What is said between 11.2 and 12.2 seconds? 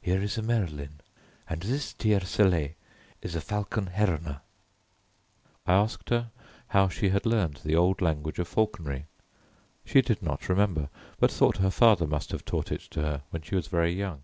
thought her father